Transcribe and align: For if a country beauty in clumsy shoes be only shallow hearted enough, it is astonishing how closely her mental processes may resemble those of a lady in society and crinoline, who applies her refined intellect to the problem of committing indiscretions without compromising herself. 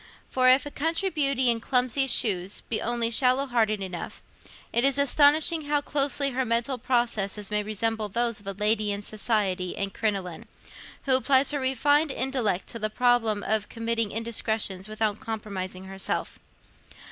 For 0.31 0.49
if 0.49 0.65
a 0.65 0.71
country 0.71 1.11
beauty 1.11 1.51
in 1.51 1.59
clumsy 1.59 2.07
shoes 2.07 2.61
be 2.61 2.81
only 2.81 3.11
shallow 3.11 3.45
hearted 3.45 3.83
enough, 3.83 4.23
it 4.73 4.83
is 4.83 4.97
astonishing 4.97 5.65
how 5.65 5.79
closely 5.81 6.31
her 6.31 6.43
mental 6.43 6.79
processes 6.79 7.51
may 7.51 7.61
resemble 7.61 8.09
those 8.09 8.39
of 8.39 8.47
a 8.47 8.53
lady 8.53 8.91
in 8.91 9.03
society 9.03 9.77
and 9.77 9.93
crinoline, 9.93 10.47
who 11.03 11.15
applies 11.17 11.51
her 11.51 11.59
refined 11.59 12.09
intellect 12.09 12.65
to 12.69 12.79
the 12.79 12.89
problem 12.89 13.43
of 13.45 13.69
committing 13.69 14.11
indiscretions 14.11 14.89
without 14.89 15.19
compromising 15.19 15.83
herself. 15.83 16.39